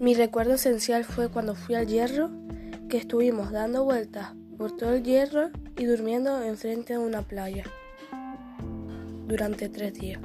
[0.00, 2.30] Mi recuerdo esencial fue cuando fui al hierro,
[2.88, 7.64] que estuvimos dando vueltas por todo el hierro y durmiendo enfrente de una playa
[9.26, 10.18] durante tres días.